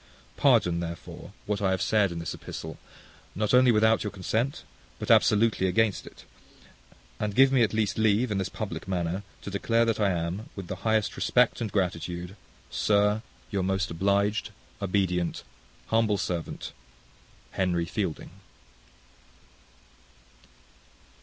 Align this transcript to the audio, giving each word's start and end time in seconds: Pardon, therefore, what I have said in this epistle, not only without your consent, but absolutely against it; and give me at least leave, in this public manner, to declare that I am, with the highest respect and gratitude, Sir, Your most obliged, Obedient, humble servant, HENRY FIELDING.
Pardon, 0.35 0.79
therefore, 0.79 1.31
what 1.45 1.61
I 1.61 1.69
have 1.69 1.79
said 1.83 2.11
in 2.11 2.17
this 2.17 2.33
epistle, 2.33 2.79
not 3.35 3.53
only 3.53 3.71
without 3.71 4.03
your 4.03 4.09
consent, 4.09 4.63
but 4.97 5.11
absolutely 5.11 5.67
against 5.67 6.07
it; 6.07 6.25
and 7.19 7.35
give 7.35 7.51
me 7.51 7.61
at 7.61 7.71
least 7.71 7.99
leave, 7.99 8.31
in 8.31 8.39
this 8.39 8.49
public 8.49 8.87
manner, 8.87 9.21
to 9.43 9.51
declare 9.51 9.85
that 9.85 9.99
I 9.99 10.09
am, 10.09 10.49
with 10.55 10.65
the 10.65 10.77
highest 10.77 11.15
respect 11.15 11.61
and 11.61 11.71
gratitude, 11.71 12.35
Sir, 12.71 13.21
Your 13.51 13.61
most 13.61 13.91
obliged, 13.91 14.49
Obedient, 14.81 15.43
humble 15.89 16.17
servant, 16.17 16.73
HENRY 17.51 17.85
FIELDING. 17.85 18.31